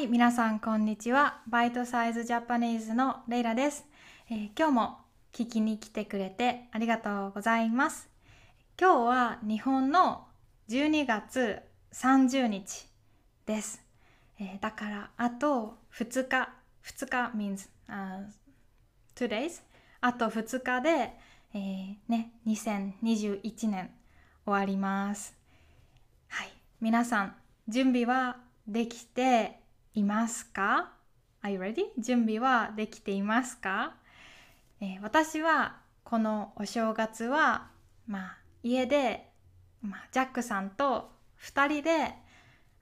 [0.00, 1.42] はい、皆さんこんにちは。
[1.46, 3.84] バイトサイズジャパニーズのレイラです、
[4.30, 4.98] えー、今日も
[5.30, 8.08] 聞きに来てくれてありがとうございます。
[8.80, 10.26] 今日は日本の
[10.70, 11.58] 12月
[11.92, 12.88] 30日
[13.44, 13.84] です。
[14.40, 16.48] えー、だからあと2日、
[16.82, 18.24] 2日 means、uh,
[19.14, 19.60] two days
[20.00, 21.12] あと2日で、
[21.52, 23.90] えー、ね、2021年
[24.46, 25.36] 終わります。
[26.28, 27.36] はい、皆さん
[27.68, 29.59] 準備はできて
[29.94, 30.92] いますか
[31.42, 31.86] ?Are you ready?
[31.98, 33.94] 準備はできていますか、
[34.80, 37.70] えー、私はこのお正月は、
[38.06, 39.28] まあ、家で、
[39.82, 41.10] まあ、ジャックさんと
[41.42, 42.14] 2人で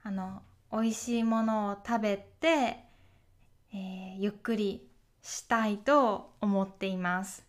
[0.03, 0.41] あの
[0.71, 2.47] 美味しいものを食べて、
[3.73, 4.87] えー、ゆっくり
[5.21, 7.45] したいと思っています。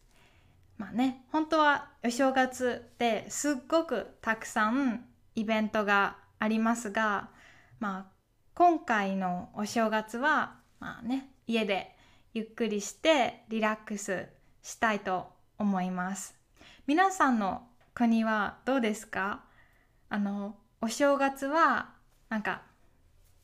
[0.79, 5.05] まあね、本当はお正月ってすっごくたくさん
[5.35, 7.29] イベントがありますが、
[7.79, 8.20] まあ
[8.61, 11.97] 今回のお正月は、まあね、家で
[12.35, 14.27] ゆっくりしてリラックス
[14.63, 16.35] したいと思います。
[16.87, 17.63] 皆さんの
[17.95, 19.41] 国はどうですか？
[20.11, 21.95] あの、お正月は
[22.29, 22.61] なんか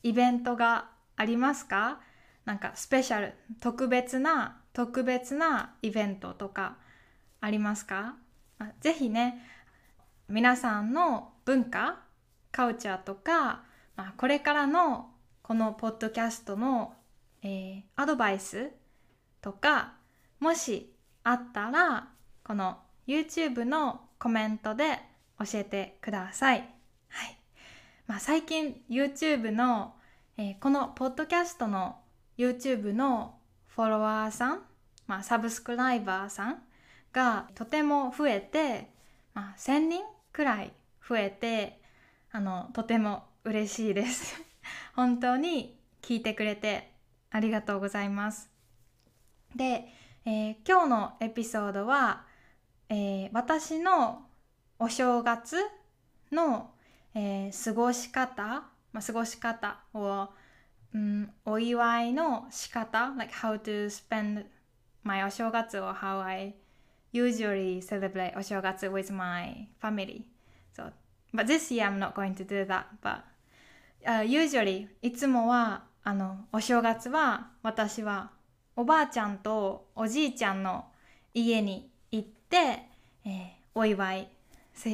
[0.02, 1.98] イベントがありますか？
[2.44, 6.76] なんかスペシャル、特別な、特別なイベントとか
[7.40, 8.16] ありますか？
[8.82, 9.40] ぜひね、
[10.28, 12.00] 皆さんの文化、
[12.52, 13.64] カルチャーとか
[13.96, 15.08] まあ、これからの
[15.46, 16.94] このポッドキャストの、
[17.40, 18.72] えー、アドバイス
[19.40, 19.92] とか
[20.40, 22.08] もしあったら
[22.42, 24.98] この YouTube のコメントで
[25.38, 26.68] 教えてください。
[27.08, 27.38] はい
[28.08, 29.94] まあ、最近 YouTube の、
[30.36, 31.98] えー、このポッドキャストの
[32.36, 34.62] YouTube のフォロワーさん、
[35.06, 36.62] まあ、サブスクライバーさん
[37.12, 38.90] がとても増えて、
[39.32, 40.02] まあ、1000人
[40.32, 40.72] くらい
[41.08, 41.80] 増えて
[42.32, 44.45] あのとても嬉しいです
[44.94, 46.92] 本当に聞いてくれて
[47.30, 48.48] ありがとうございます
[49.54, 49.86] で、
[50.24, 52.24] えー、今日のエピソードは、
[52.88, 54.26] えー、私の
[54.78, 55.56] お正月
[56.30, 56.70] の、
[57.14, 58.42] えー、過ごし方、
[58.92, 60.28] まあ、過ごし方を、
[60.94, 64.46] うん、お祝いの仕方 like how to spend
[65.02, 66.54] my お正月 or how I
[67.12, 70.24] usually celebrate お正月 with my family
[70.74, 70.92] so
[71.32, 73.22] but this year I'm not going to do that but
[74.06, 78.30] uh, usually いつもはあのお正月は私は
[78.76, 80.86] おばあちゃんとおじいちゃんの
[81.34, 82.56] 家に行って、
[83.24, 83.30] えー、
[83.74, 84.28] お祝い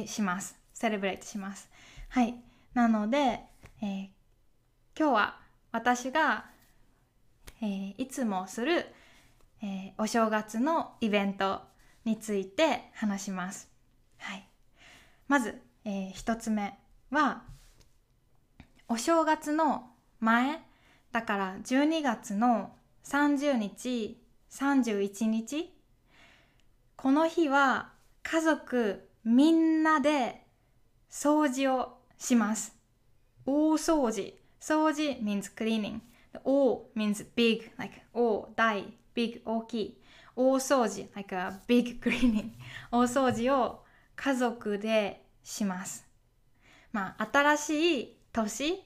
[0.07, 0.57] します。
[0.73, 1.69] セレブレイトします。
[2.09, 2.35] はい。
[2.73, 3.41] なので、
[3.81, 4.07] えー、
[4.97, 5.37] 今日は
[5.71, 6.45] 私が、
[7.61, 8.87] えー、いつもする、
[9.61, 11.61] えー、お正月のイベント
[12.05, 13.69] について話します。
[14.17, 14.47] はい。
[15.27, 16.77] まず、えー、一つ目
[17.11, 17.43] は
[18.93, 19.89] お正月の
[20.19, 20.61] 前
[21.11, 22.73] だから12月の
[23.05, 24.21] 30日
[24.51, 25.73] 31日
[26.95, 27.89] この日は
[28.21, 30.45] 家族みんなで
[31.09, 32.75] 掃除をします。
[33.47, 34.35] 大掃除。
[34.61, 36.01] 掃除 means cleaning
[36.43, 38.83] 大 means big like 大大。
[39.15, 39.97] big 大きい。
[40.35, 41.09] 大掃除。
[41.15, 42.51] Like a big cleaning
[42.91, 43.83] 大掃除を
[44.15, 46.05] 家族でします。
[46.91, 48.83] まあ新しい年？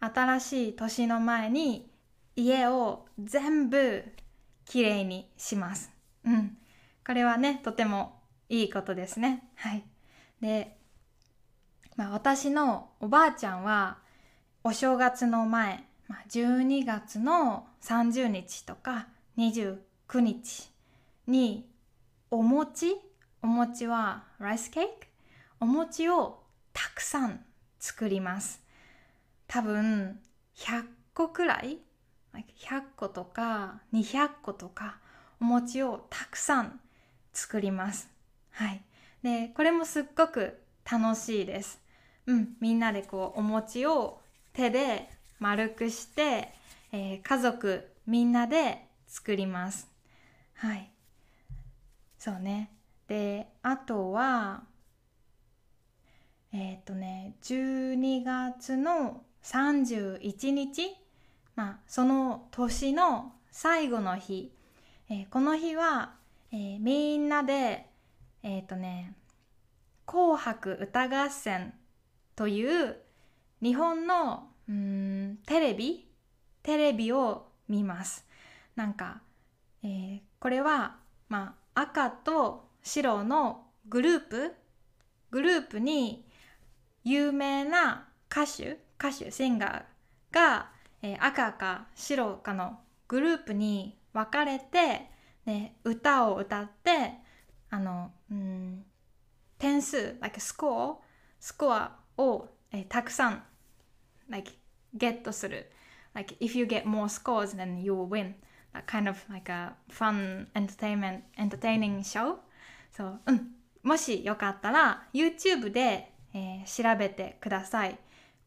[0.00, 1.90] 新しい年の前に
[2.36, 4.04] 家を全部
[4.64, 5.90] きれいにします。
[6.24, 6.56] うん。
[7.06, 9.44] これはね、とてもいいことですね。
[9.56, 9.84] はい。
[10.40, 10.76] で、
[11.96, 13.98] まあ、私のおばあちゃんは
[14.64, 19.76] お正月の前、まあ、12月の30日とか29
[20.20, 20.70] 日
[21.26, 21.68] に
[22.30, 22.96] お餅
[23.42, 24.90] お餅はライスケーキ
[25.60, 26.42] お餅を
[26.72, 27.44] たくさん
[27.78, 28.60] 作ります
[29.52, 30.18] 多分
[30.56, 31.76] 100個くらい
[32.32, 34.96] ？100個とか200個とか
[35.42, 36.80] お餅をたくさん
[37.34, 38.08] 作ります。
[38.52, 38.80] はい。
[39.22, 40.58] で、これもすっごく
[40.90, 41.82] 楽しいです。
[42.24, 44.22] うん、みんなでこうお餅を
[44.54, 46.48] 手で丸くして、
[46.90, 49.86] えー、家族みんなで作ります。
[50.54, 50.90] はい。
[52.18, 52.70] そうね。
[53.06, 54.62] で、あとは、
[56.54, 60.96] えっ、とね、12月の31日、
[61.56, 64.52] まあ、その年の最後の日、
[65.10, 66.14] えー、この日は、
[66.52, 67.86] えー、みんなで
[68.42, 69.14] えっ、ー、とね
[70.06, 71.74] 「紅白歌合戦」
[72.34, 72.96] という
[73.60, 76.08] 日本のうんテレビ
[76.62, 78.26] テレビを見ます。
[78.76, 79.20] なんか、
[79.82, 80.96] えー、これは、
[81.28, 84.54] まあ、赤と白のグループ
[85.30, 86.24] グループに
[87.04, 90.70] 有名な歌手歌手シンガーが、
[91.02, 92.78] えー、赤か白かの
[93.08, 95.10] グループに分かれて、
[95.44, 97.14] ね、歌を歌って
[97.70, 98.84] あの、うん、
[99.58, 100.96] 点数 like スコア
[101.40, 103.42] スコアを、えー、たくさん
[104.28, 104.52] like
[104.94, 105.70] ゲットする
[106.14, 108.34] like if you get more scores then you will win
[108.74, 112.36] that kind of like a fun entertainment entertaining show
[112.90, 113.52] そううん
[113.82, 117.98] もしよかったら YouTube で、えー、調べてください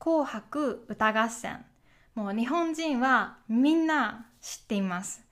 [0.06, 1.66] 紅白歌合戦
[2.13, 5.25] もう日本人はみんな知っています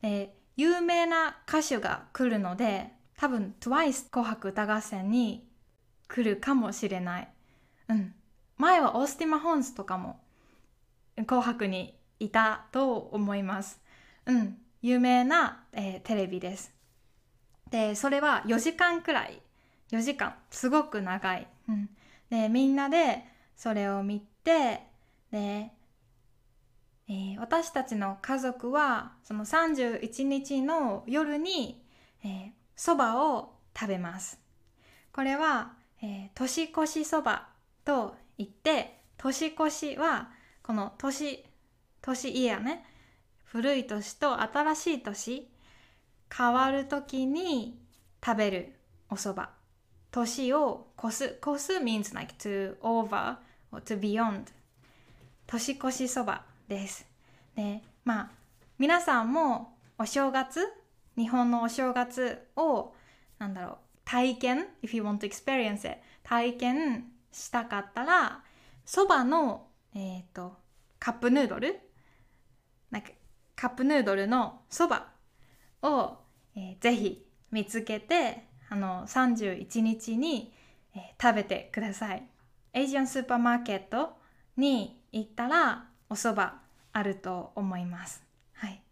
[0.00, 5.44] で有名な歌手が来るので多分 TWICE 紅白歌合戦に
[6.08, 7.28] 来るかもしれない
[7.88, 8.14] うん
[8.56, 10.20] 前はオースティマ・ホンスとかも
[11.26, 13.80] 紅白にいたと思います。
[14.26, 16.72] うん、有名な、えー、テレビです。
[17.70, 19.40] で、それは4時間くらい。
[19.90, 20.34] 4時間。
[20.50, 21.48] すごく長い。
[21.68, 21.88] うん、
[22.28, 23.24] で、みんなで
[23.60, 24.80] それを見て、
[25.30, 25.70] で、
[27.10, 31.84] えー、私たちの家族はその31日の夜に
[32.74, 34.40] そば、えー、を食べます。
[35.12, 37.48] これは、えー、年越しそば
[37.84, 40.30] と言って年越しは
[40.62, 41.44] この年
[42.00, 42.86] 年イヤーね
[43.44, 45.50] 古い年と新しい年
[46.34, 47.78] 変わる時に
[48.24, 48.72] 食べる
[49.10, 49.48] お蕎麦
[50.10, 54.44] 年を越す越す means like to over to beyond
[55.46, 57.06] 年越しそばです
[57.56, 58.30] でまあ
[58.78, 60.60] 皆さんもお正月
[61.16, 62.92] 日本のお正月を
[63.38, 68.42] なんだろう体験 if you want to experience it 体験したかったら
[68.84, 70.56] そばのえっ、ー、と
[70.98, 71.78] カップヌードル
[72.90, 73.10] なんか
[73.56, 75.08] カップヌードルのそば
[75.82, 76.16] を、
[76.56, 80.52] えー、ぜひ見つけてあの31日に、
[80.94, 82.29] えー、食べてください。
[82.72, 84.16] エイジアンスーパーマーケット
[84.56, 86.52] に行ったらお蕎麦
[86.92, 88.22] あると思います。
[88.54, 88.82] はい、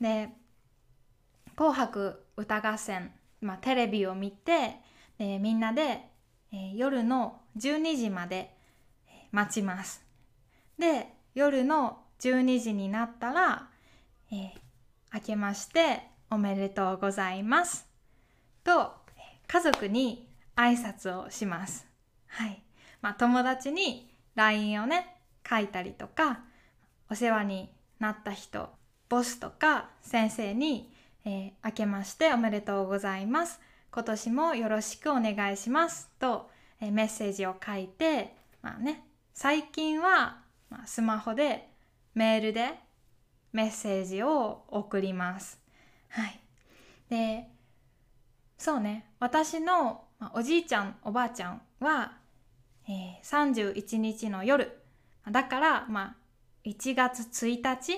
[0.00, 0.30] で
[1.56, 4.80] 「紅白歌合戦」まあ、テレビを見て
[5.18, 6.10] でみんなで、
[6.52, 8.54] えー、夜の12時まで
[9.32, 10.04] 待ちます。
[10.78, 13.68] で夜の12時になったら、
[14.30, 14.50] えー、
[15.12, 17.88] 明けましておめでとうございます
[18.62, 18.94] と
[19.46, 21.86] 家族に挨拶をします。
[22.26, 22.62] はい。
[23.02, 25.16] まあ友達に LINE をね
[25.48, 26.40] 書いたりとか
[27.10, 28.70] お世話になった人
[29.08, 30.92] ボスとか先生に、
[31.24, 33.60] えー、明けましておめでとうございます。
[33.92, 36.48] 今年もよろしくお願いしますと、
[36.80, 39.04] えー、メッセージを書いてまあね
[39.34, 40.38] 最近は、
[40.68, 41.68] まあ、スマホで
[42.14, 42.78] メールで
[43.52, 45.60] メッセージを送ります。
[46.08, 46.40] はい。
[47.08, 47.48] で、
[48.58, 52.18] そうね、私の、まあおじいちゃん、おばあちゃんは、
[52.90, 54.80] えー、31日の夜、
[55.30, 56.16] だから、まあ、
[56.64, 57.92] 1月1日、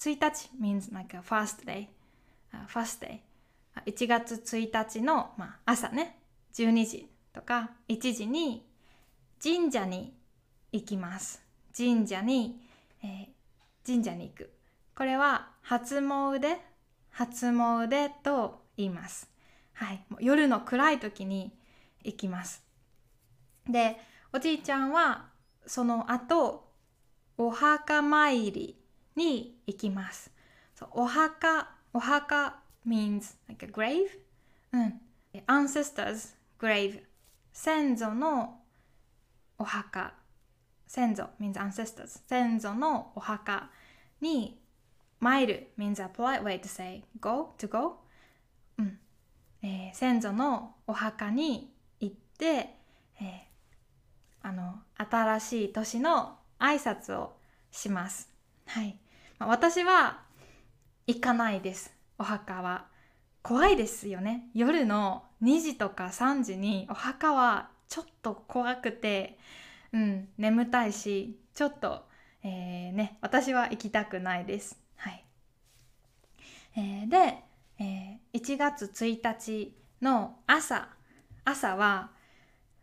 [0.00, 1.86] 1日 means like a first day,
[2.66, 3.20] first day.
[3.86, 6.18] 1月1日の、まあ、朝ね、
[6.54, 8.66] 12時とか1時に
[9.42, 10.12] 神社に
[10.72, 11.40] 行きます。
[11.74, 12.60] 神社に
[13.02, 14.50] えー、神社に行く。
[14.96, 16.58] これは初詣？
[17.10, 19.28] 初詣と言います、
[19.72, 21.52] はい、夜の暗い時に
[22.04, 22.67] 行きます。
[23.68, 24.00] で
[24.32, 25.26] おじいちゃんは
[25.66, 26.68] その後
[27.36, 28.76] お墓参り
[29.16, 30.30] に行きます
[30.92, 34.06] お墓お墓 means like a grave
[34.72, 35.00] うん
[35.46, 37.02] ancestors grave
[37.52, 38.60] 先祖の
[39.58, 40.14] お墓
[40.86, 43.70] 先祖 means ancestors 先祖のお墓
[44.20, 44.60] に
[45.20, 47.98] 参る means a polite way to say go to go、
[48.78, 48.98] うん
[49.62, 52.46] えー、先祖のお墓に行って、
[53.20, 53.47] えー、
[54.42, 57.36] あの新しい年の挨拶を
[57.70, 58.30] します。
[58.66, 58.98] はい、
[59.38, 60.20] まあ、私は
[61.06, 61.94] 行かないです。
[62.18, 62.86] お墓は
[63.42, 64.48] 怖いですよね。
[64.54, 69.38] 夜の2時とか3時にお墓はちょっと怖くて
[69.92, 72.02] うん、眠たいしちょっと、
[72.42, 74.78] えー、ね私は行きたくないです。
[74.96, 75.24] はい
[76.76, 77.44] えー、で、
[77.78, 80.88] えー、1月1日の朝
[81.44, 82.10] 朝は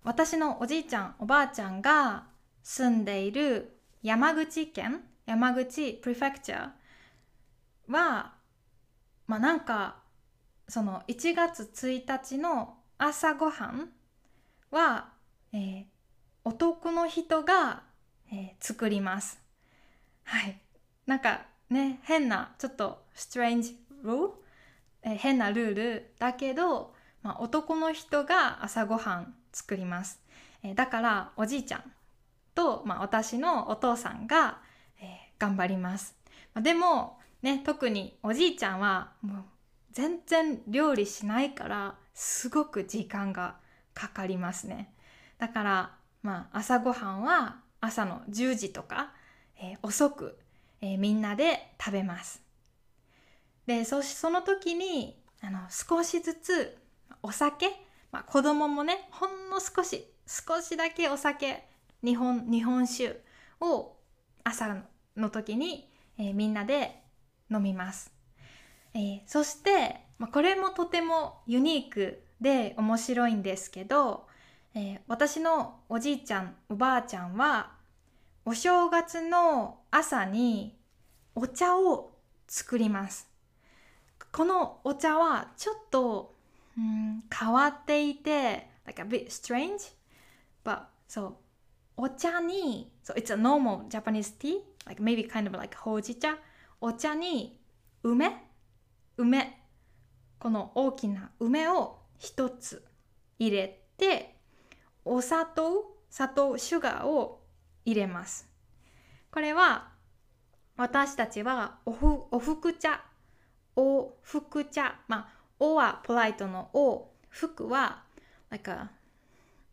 [0.06, 2.26] 私のおじいちゃんおばあちゃんが
[2.64, 8.34] 住んでいる山口県山口プレフェクチャーは
[9.28, 9.98] まあなんか
[10.68, 13.90] その1月1日の朝ごはん
[14.72, 15.10] は、
[15.54, 15.84] えー、
[16.44, 17.84] 男の人が、
[18.32, 19.40] えー、作ります。
[20.24, 20.60] はい。
[21.06, 24.32] なんかね、変な、ちょっと strange rule、
[25.04, 26.95] えー、変なルールだけど、
[27.26, 30.22] まあ、男の人が朝ごはん作ります。
[30.62, 31.92] えー、だからおじいちゃん
[32.54, 34.60] と、まあ、私のお父さんが、
[35.02, 35.08] えー、
[35.40, 36.16] 頑張ります。
[36.54, 39.44] までもね特におじいちゃんはもう
[39.92, 43.56] 全然料理しないからすごく時間が
[43.96, 44.94] かかりますね。
[45.40, 49.14] だからまあ朝ごはんは朝の10時とか、
[49.60, 50.38] えー、遅く、
[50.80, 52.44] えー、みんなで食べます。
[53.66, 56.85] でそしその時にあの少しずつ
[57.26, 57.72] お酒、
[58.12, 61.64] まあ、子供もねほんの少し少しだけお酒
[62.04, 63.20] 日本日本酒
[63.60, 63.96] を
[64.44, 64.84] 朝
[65.18, 65.90] の時に、
[66.20, 67.02] えー、みんなで
[67.50, 68.14] 飲みます、
[68.94, 74.28] えー、そして、まあ、これもとてもユニークで面白いんですけど、
[74.76, 77.72] えー、私のおじいちゃんおばあちゃんは
[78.46, 80.78] お正月の朝に
[81.34, 82.12] お茶を
[82.48, 83.28] 作ります。
[84.32, 86.35] このお茶はちょっと、
[86.78, 89.94] うん、変わっていて like a bit strange.
[90.64, 91.34] But so
[91.98, 94.58] お茶に so it's a normal Japanese tea.
[94.86, 96.38] Like maybe kind of like ほうじ茶
[96.82, 97.60] お茶に
[98.04, 98.44] 梅？
[99.18, 99.62] 梅。
[100.38, 102.86] この大きな梅を一つ
[103.40, 104.36] 入れて
[105.04, 105.96] お砂糖？
[106.10, 107.44] 砂糖シュガーを
[107.84, 108.48] 入れます。
[109.32, 109.90] これは
[110.78, 113.02] 私たちはおふおふく茶
[113.76, 118.04] おふく茶まあおはポライトのお服は
[118.50, 118.90] like a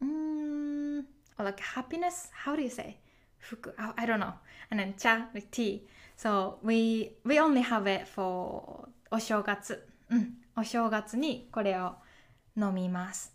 [0.00, 0.98] うん
[1.38, 2.96] or like happiness how do you say
[3.38, 4.34] 服 I, I don't know
[4.70, 5.82] and then 茶 like tea
[6.16, 11.94] so we we only have it for お正月うんお正月にこれを
[12.56, 13.34] 飲みます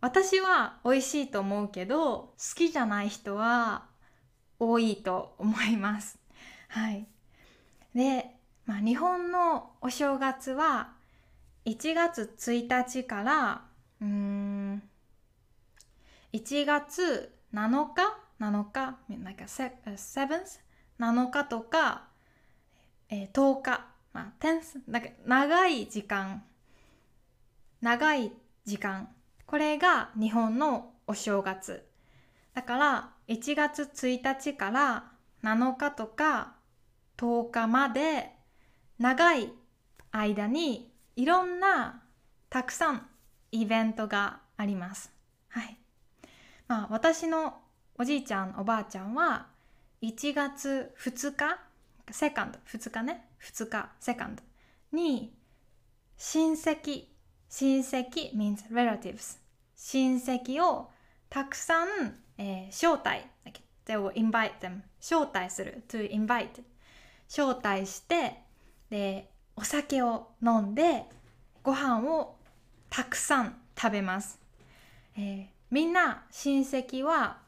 [0.00, 3.86] 私は美味しいと思うけど好きじゃない人は
[4.58, 6.18] 多いと思います
[6.68, 7.06] はい
[7.94, 8.26] で、
[8.66, 10.93] まあ、日本のお正月は
[11.66, 13.64] 1月1日から
[14.00, 14.82] うん
[16.32, 18.02] 1月7日
[18.40, 22.08] 7日なんか7日とか、
[23.08, 26.42] えー、10日まあ 10th だけ長い時間
[27.84, 28.32] 長い
[28.64, 29.10] 時間。
[29.44, 31.84] これが日本のお正月。
[32.54, 36.54] だから1月1日から7日とか
[37.18, 38.30] 10日まで
[38.98, 39.52] 長い
[40.12, 42.02] 間にいろんな
[42.50, 43.06] たくさん
[43.52, 45.12] イベントがあります。
[45.48, 45.76] はい。
[46.66, 47.60] まあ私の
[47.96, 49.46] おじいちゃんおばあちゃんは
[50.02, 51.58] 1月2日
[52.10, 53.28] セカンド2日ね。
[53.42, 54.42] 2日セカンド。
[54.92, 55.32] に
[56.16, 57.06] 親戚。
[57.48, 59.38] 親戚 means relatives
[59.76, 60.90] 親戚を
[61.28, 63.28] たくさん、えー、招待
[63.86, 65.84] they will invite them 招待する。
[65.88, 66.62] to invite
[67.28, 68.42] 招待して
[68.90, 71.04] でお酒を飲んで
[71.62, 72.36] ご飯を
[72.90, 74.38] たくさん食べます、
[75.16, 77.38] えー、みんな親戚は、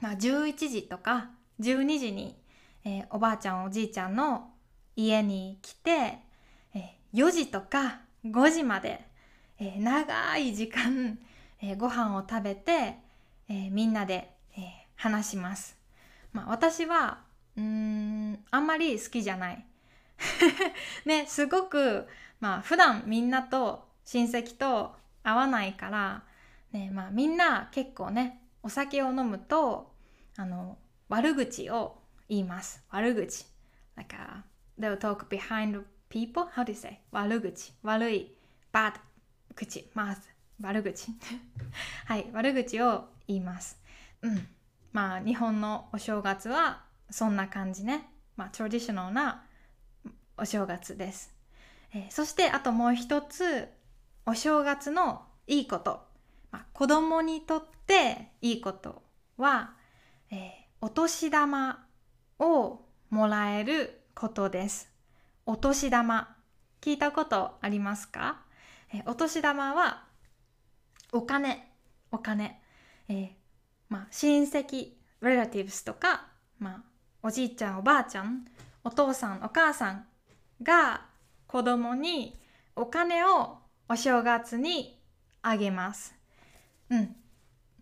[0.00, 1.30] まあ、11時とか
[1.60, 2.36] 12時に、
[2.84, 4.50] えー、おばあちゃんおじいちゃんの
[4.94, 6.18] 家に来て、
[6.74, 9.06] えー、4時とか5時まで
[9.58, 11.18] えー、長い時間、
[11.62, 12.98] えー、ご飯を食べて、
[13.48, 15.76] えー、みんなで、え、話します。
[16.32, 17.20] まあ、私は
[17.56, 19.64] うんあんまり好きじゃない。
[21.04, 22.06] ねすごく
[22.40, 26.24] まあ普段みんなと親戚と会わないから、
[26.72, 29.94] ねまあ、みんな結構ねお酒を飲むと
[30.36, 32.84] あの悪口を言います。
[32.90, 33.46] 悪口。
[33.94, 34.44] なんか
[34.78, 36.44] they'll talk behind people?
[36.44, 37.00] How do you say?
[37.12, 37.72] 悪口。
[37.82, 38.36] 悪い。
[38.76, 38.92] bad
[39.54, 40.20] 口まず
[40.60, 41.08] 悪口
[42.04, 43.80] はい悪口を言います
[44.20, 44.46] うん
[44.92, 49.45] まあ日本のお正月はそんな感じねまあトラディショナルな
[50.38, 51.34] お正月です、
[51.94, 53.68] えー、そしてあともう一つ
[54.26, 56.00] お正月のいいこと、
[56.50, 59.02] まあ、子供にとっていいこと
[59.36, 59.74] は、
[60.30, 60.38] えー、
[60.80, 61.86] お年玉
[62.38, 64.90] をもらえることです。
[65.46, 66.36] お年玉
[66.80, 68.40] 聞いたことありますか？
[68.92, 70.04] えお年玉は
[71.12, 71.72] お金。
[72.10, 72.60] お金、
[73.08, 73.28] えー、
[73.88, 76.26] まあ、親戚 relatives とか、
[76.58, 76.82] まあ、
[77.22, 78.44] おじいちゃんおばあちゃん
[78.84, 80.06] お父さんお母さん
[80.62, 81.06] が
[81.46, 82.38] 子供に
[82.74, 83.58] お金を
[83.88, 85.00] お正月に
[85.42, 86.14] あげます。
[86.90, 87.16] うん。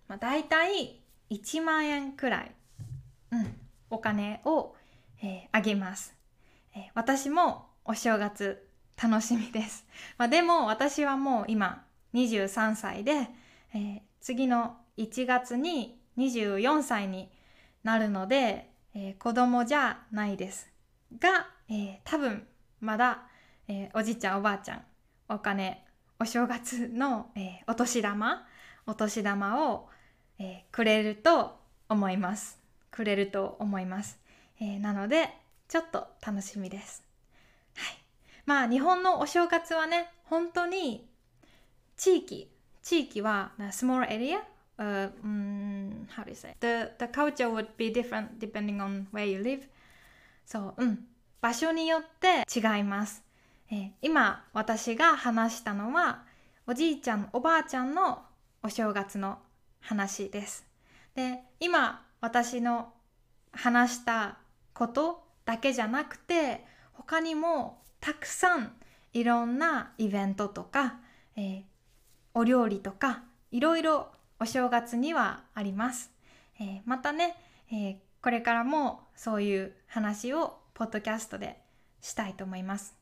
[0.08, 1.00] まあ、大体
[1.30, 2.52] 1万円くらい、
[3.32, 3.56] うん、
[3.90, 4.74] お金を、
[5.22, 6.14] えー、あげます、
[6.74, 8.68] えー、私もお正月
[9.02, 9.86] 楽しみです。
[10.18, 13.28] まあ、でも私はもう今23歳で、
[13.72, 17.30] えー、次の1月に24歳に
[17.82, 20.70] なるので、えー、子供じゃないです。
[21.18, 22.46] が、えー、多分
[22.84, 23.22] まだ、
[23.66, 24.82] えー、おじいちゃんおばあちゃん
[25.28, 25.84] お金
[26.20, 28.46] お正月の、えー、お年玉
[28.86, 29.88] お年玉を、
[30.38, 32.58] えー、くれると思います。
[32.90, 34.18] くれると思います。
[34.60, 35.30] え、なので
[35.68, 37.02] ちょっと楽しみです。
[37.74, 37.98] はい。
[38.46, 41.08] まあ日本のお正月はね本当に
[41.96, 42.50] 地域
[42.82, 44.40] 地域は small area?
[44.76, 46.54] Uh, um, how do you say?
[46.60, 49.66] The the culture would be different depending on where you live.
[50.44, 51.06] そううん。
[51.44, 53.22] 場所によって違います、
[53.70, 56.22] えー、今私が話したのは
[56.66, 58.22] おじいちゃんおばあちゃんの
[58.62, 59.40] お正月の
[59.78, 60.64] 話です。
[61.14, 62.94] で今私の
[63.52, 64.38] 話した
[64.72, 68.72] ことだけじゃなくて他にもたくさん
[69.12, 70.96] いろんなイベントとか、
[71.36, 71.62] えー、
[72.32, 74.08] お料理とかいろいろ
[74.40, 76.10] お正月にはあります、
[76.58, 77.36] えー、またね、
[77.70, 81.58] えー、これからもそういう話をポッドキャストで
[82.00, 82.94] したいと思います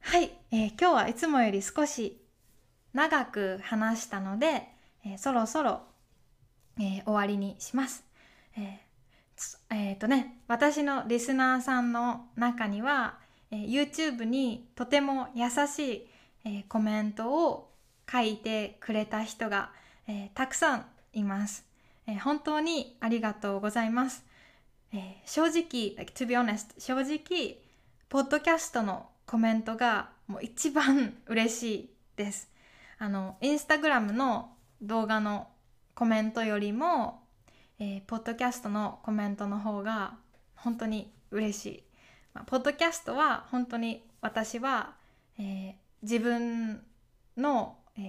[0.00, 2.20] はい、えー、今日はいつもより少し
[2.94, 4.68] 長く話したので、
[5.04, 5.80] えー、そろそろ、
[6.78, 8.04] えー、終わりにします。
[8.56, 13.18] えー、えー、とね、私のリスナーさんの中には、
[13.50, 16.06] えー、YouTube にとても優しい、
[16.44, 17.72] えー、コメントを
[18.10, 19.72] 書いてくれた人が、
[20.06, 21.64] えー、たくさんいます、
[22.06, 22.20] えー。
[22.20, 24.24] 本当にありがとうございます。
[24.96, 27.58] えー、正直、like, to be honest, 正直、
[28.08, 32.48] ポッドキャストのコメントがもう一番 嬉しいです。
[32.98, 35.48] あのインスタグラムの動画の
[35.96, 37.26] コメントよりも、
[37.80, 40.16] えー、ポッドキャストのコメントの方が
[40.54, 41.84] 本当に嬉しい、
[42.32, 44.94] まあ、ポッドキャストは本当に私は、
[45.38, 46.84] えー、自分
[47.36, 48.00] の、え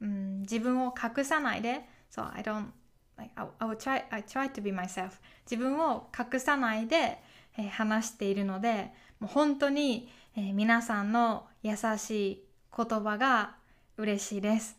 [0.00, 2.66] ーうん、自分を隠さないで So I don't
[3.16, 5.12] like, I, will try, I try to be myself
[5.50, 7.22] 自分を隠さないで、
[7.58, 12.44] えー、話しているのでもう本当に、えー、皆さんの優しい
[12.76, 13.56] 言葉が
[13.96, 14.76] 嬉しいです。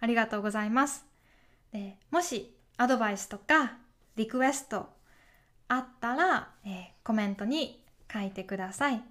[0.00, 1.06] ありがとうございます。
[1.72, 3.78] でもしアドバイスとか
[4.16, 4.90] リクエスト
[5.68, 9.02] あったら、えー、コメントに書いてください。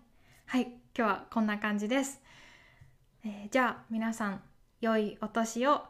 [0.45, 2.21] はい、今日はこんな感じです。
[3.25, 4.41] え、じゃあ皆さん
[4.79, 5.83] 良いお年を、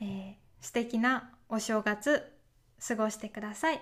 [0.00, 2.31] えー、素敵なお正月
[2.86, 3.80] 過ごしてください。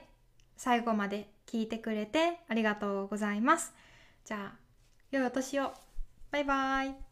[0.56, 3.72] 最後まで聞いてくれてありがとうございます。
[4.24, 4.58] じゃあ
[5.10, 5.72] 良いお年を。
[6.30, 7.09] バイバイ。